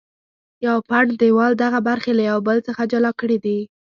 یو 0.65 0.77
پنډ 0.89 1.09
دیوال 1.21 1.51
دغه 1.63 1.79
برخې 1.87 2.11
له 2.17 2.23
یو 2.31 2.39
بل 2.47 2.57
څخه 2.67 2.81
جلا 2.91 3.11
کړې 3.19 3.37
دي. 3.45 3.59